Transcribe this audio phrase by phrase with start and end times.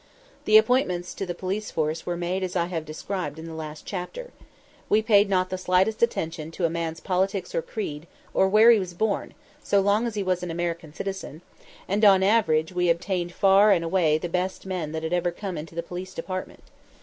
[0.45, 3.85] The appointments to the police force were made as I have described in the last
[3.85, 4.31] chapter.
[4.89, 8.79] We paid not the slightest attention to a man's politics or creed, or where he
[8.79, 11.43] was born, so long as he was an American citizen;
[11.87, 15.29] and on an average we obtained far and away the best men that had ever
[15.29, 16.63] come into the Police Department.